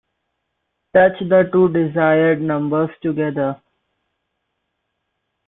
[0.95, 3.61] Touch the two desired numbers together.